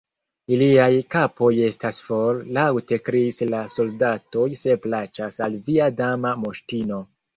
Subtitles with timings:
[0.55, 7.01] "Iliaj kapoj estas for" laŭte kriis la soldatoj "se plaĉas al via Dama Moŝtino."